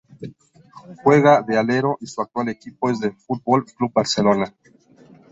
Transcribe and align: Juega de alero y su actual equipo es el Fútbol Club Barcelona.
Juega 1.03 1.43
de 1.43 1.59
alero 1.59 1.97
y 2.01 2.07
su 2.07 2.21
actual 2.23 2.49
equipo 2.49 2.89
es 2.89 2.99
el 3.03 3.13
Fútbol 3.15 3.65
Club 3.67 3.91
Barcelona. 3.93 4.51